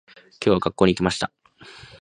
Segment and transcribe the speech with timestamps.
[0.43, 1.31] 今日は、学校に行きました。